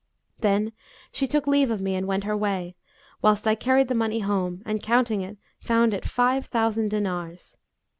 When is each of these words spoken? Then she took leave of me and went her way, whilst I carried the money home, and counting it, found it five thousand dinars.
Then 0.39 0.71
she 1.11 1.27
took 1.27 1.45
leave 1.45 1.69
of 1.69 1.79
me 1.79 1.93
and 1.93 2.07
went 2.07 2.23
her 2.23 2.35
way, 2.35 2.75
whilst 3.21 3.47
I 3.47 3.53
carried 3.53 3.87
the 3.87 3.93
money 3.93 4.21
home, 4.21 4.63
and 4.65 4.81
counting 4.81 5.21
it, 5.21 5.37
found 5.59 5.93
it 5.93 6.05
five 6.05 6.47
thousand 6.47 6.89
dinars. 6.89 7.59